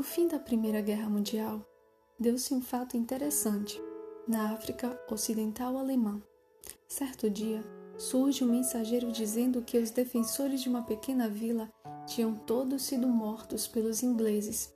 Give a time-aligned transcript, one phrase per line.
[0.00, 1.62] No fim da Primeira Guerra Mundial,
[2.18, 3.78] deu-se um fato interessante
[4.26, 6.22] na África Ocidental Alemã.
[6.88, 7.62] Certo dia,
[7.98, 11.70] surge um mensageiro dizendo que os defensores de uma pequena vila
[12.06, 14.72] tinham todos sido mortos pelos ingleses.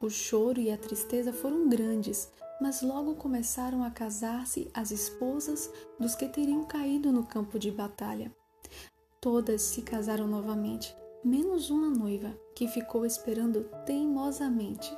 [0.00, 5.70] O choro e a tristeza foram grandes, mas logo começaram a casar-se as esposas
[6.00, 8.34] dos que teriam caído no campo de batalha.
[9.20, 14.96] Todas se casaram novamente, menos uma noiva, que ficou esperando teimosamente.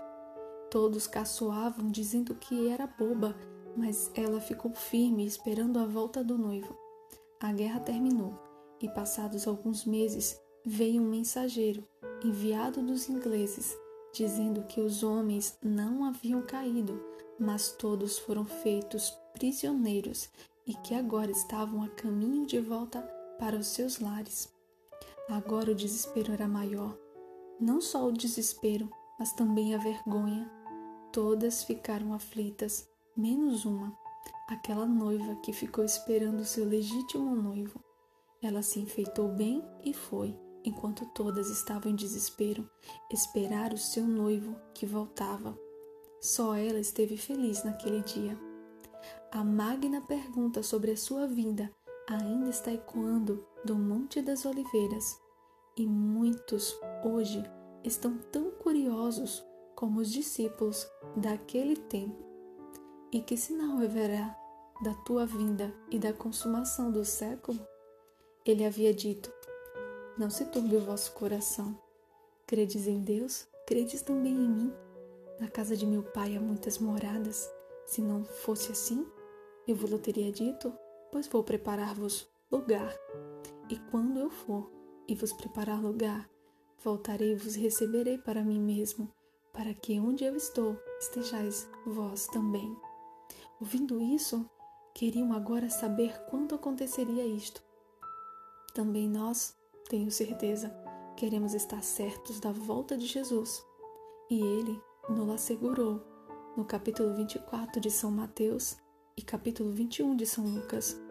[0.70, 3.36] Todos caçoavam, dizendo que era boba,
[3.76, 6.76] mas ela ficou firme, esperando a volta do noivo.
[7.40, 8.34] A guerra terminou,
[8.80, 11.86] e passados alguns meses veio um mensageiro,
[12.24, 13.76] enviado dos ingleses,
[14.12, 17.00] dizendo que os homens não haviam caído,
[17.38, 20.28] mas todos foram feitos prisioneiros
[20.66, 23.00] e que agora estavam a caminho de volta
[23.38, 24.55] para os seus lares.
[25.28, 26.96] Agora o desespero era maior.
[27.60, 30.48] Não só o desespero, mas também a vergonha.
[31.12, 33.96] Todas ficaram aflitas, menos uma,
[34.46, 37.80] aquela noiva que ficou esperando seu legítimo noivo.
[38.40, 42.68] Ela se enfeitou bem e foi, enquanto todas estavam em desespero,
[43.10, 45.58] esperar o seu noivo que voltava.
[46.20, 48.38] Só ela esteve feliz naquele dia.
[49.32, 51.72] A magna pergunta sobre a sua vinda
[52.08, 55.20] ainda está ecoando do Monte das Oliveiras,
[55.76, 57.42] e muitos hoje
[57.82, 62.24] estão tão curiosos como os discípulos daquele tempo.
[63.12, 64.38] E que sinal haverá
[64.82, 67.58] da tua vinda e da consumação do século?
[68.44, 69.32] Ele havia dito:
[70.16, 71.76] Não se turbe o vosso coração.
[72.46, 74.72] Credes em Deus, credes também em mim.
[75.40, 77.50] Na casa de meu pai há muitas moradas.
[77.84, 79.04] Se não fosse assim,
[79.66, 80.72] eu vos teria dito
[81.10, 82.94] pois vou preparar-vos lugar.
[83.68, 84.70] E quando eu for
[85.08, 86.28] e vos preparar lugar,
[86.84, 89.10] voltarei e vos receberei para mim mesmo,
[89.52, 92.76] para que onde eu estou estejais vós também.
[93.60, 94.48] Ouvindo isso,
[94.94, 97.62] queriam agora saber quando aconteceria isto.
[98.74, 99.56] Também nós,
[99.88, 100.72] tenho certeza,
[101.16, 103.64] queremos estar certos da volta de Jesus.
[104.30, 106.02] E ele nos assegurou
[106.56, 108.76] no capítulo 24 de São Mateus
[109.16, 111.05] e capítulo 21 de São Lucas.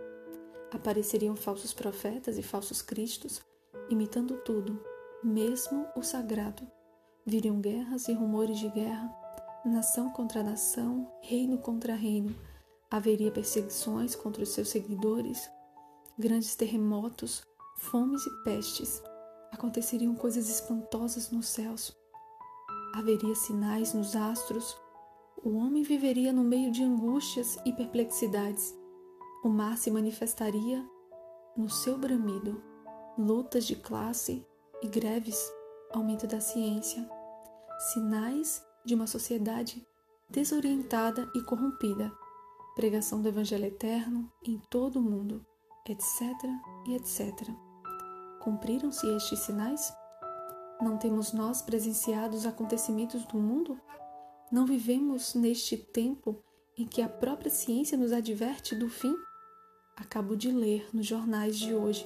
[0.72, 3.42] Apareceriam falsos profetas e falsos cristos,
[3.90, 4.80] imitando tudo,
[5.24, 6.66] mesmo o sagrado.
[7.26, 9.14] Viriam guerras e rumores de guerra,
[9.66, 12.36] nação contra nação, reino contra reino.
[12.90, 15.50] Haveria perseguições contra os seus seguidores,
[16.18, 17.44] grandes terremotos,
[17.78, 19.02] fomes e pestes.
[19.52, 21.96] Aconteceriam coisas espantosas nos céus.
[22.94, 24.78] Haveria sinais nos astros,
[25.44, 28.76] o homem viveria no meio de angústias e perplexidades.
[29.46, 30.84] O mar se manifestaria
[31.56, 32.64] no seu bramido,
[33.16, 34.44] lutas de classe
[34.82, 35.38] e greves,
[35.94, 37.08] aumento da ciência,
[37.94, 39.88] sinais de uma sociedade
[40.28, 42.12] desorientada e corrompida,
[42.74, 45.46] pregação do Evangelho eterno em todo o mundo,
[45.88, 46.10] etc.
[46.88, 47.48] e etc.
[48.42, 49.94] Cumpriram-se estes sinais?
[50.82, 53.80] Não temos nós presenciado os acontecimentos do mundo?
[54.52, 56.44] Não vivemos neste tempo
[56.76, 59.16] em que a própria ciência nos adverte do fim?
[59.96, 62.06] Acabo de ler nos jornais de hoje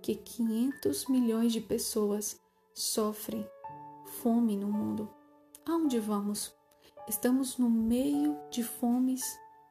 [0.00, 2.40] que 500 milhões de pessoas
[2.72, 3.46] sofrem
[4.22, 5.10] fome no mundo.
[5.66, 6.54] Aonde vamos?
[7.08, 9.22] Estamos no meio de fomes,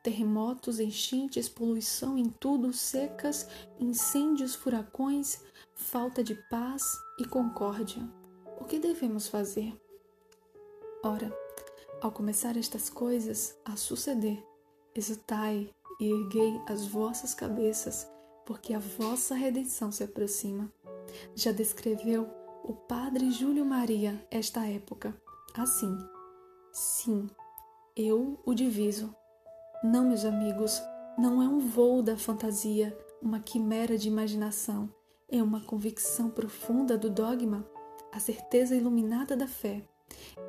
[0.03, 3.47] terremotos, enchentes, poluição em tudo, secas,
[3.79, 5.41] incêndios, furacões,
[5.73, 6.83] falta de paz
[7.19, 8.07] e concórdia.
[8.59, 9.73] O que devemos fazer?
[11.03, 11.35] Ora,
[12.01, 14.43] ao começar estas coisas a suceder,
[14.93, 15.69] exultai
[15.99, 18.07] e erguei as vossas cabeças,
[18.45, 20.71] porque a vossa redenção se aproxima.
[21.33, 22.27] Já descreveu
[22.63, 25.15] o padre Júlio Maria esta época
[25.55, 25.97] assim:
[26.71, 27.29] Sim,
[27.95, 29.15] eu o diviso.
[29.83, 30.81] Não, meus amigos,
[31.17, 34.89] não é um voo da fantasia, uma quimera de imaginação,
[35.29, 37.65] é uma convicção profunda do dogma,
[38.11, 39.81] a certeza iluminada da fé.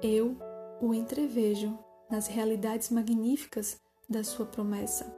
[0.03, 0.37] Eu
[0.81, 1.79] o entrevejo
[2.11, 5.16] nas realidades magníficas da sua promessa,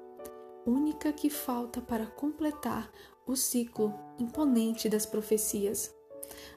[0.69, 2.91] única que falta para completar
[3.27, 5.95] o ciclo imponente das profecias.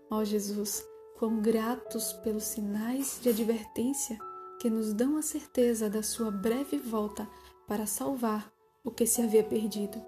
[0.10, 0.86] Ó Jesus,
[1.18, 4.20] quão gratos pelos sinais de advertência
[4.60, 7.28] que nos dão a certeza da sua breve volta
[7.68, 8.52] para salvar
[8.84, 10.04] o que se havia perdido.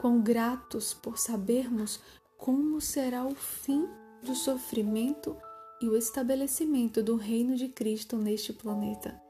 [0.00, 2.00] Quão gratos por sabermos
[2.36, 3.88] como será o fim
[4.22, 5.36] do sofrimento
[5.80, 9.20] e o estabelecimento do reino de Cristo neste planeta.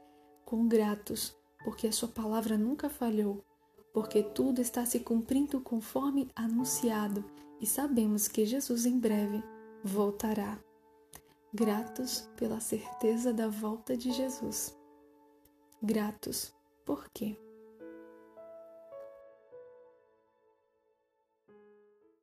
[0.45, 3.43] Com gratos, porque a Sua palavra nunca falhou,
[3.99, 7.21] porque tudo está se cumprindo conforme anunciado
[7.59, 9.43] e sabemos que Jesus em breve
[9.83, 10.57] voltará.
[11.53, 14.73] gratos pela certeza da volta de Jesus.
[15.83, 16.53] Gratos
[16.85, 17.37] por quê?